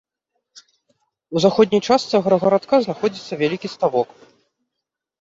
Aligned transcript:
У 1.35 1.43
заходняй 1.45 1.81
частцы 1.89 2.11
аграгарадка 2.23 2.75
знаходзіцца 2.89 3.33
вялікі 3.45 3.67
ставок. 3.77 4.09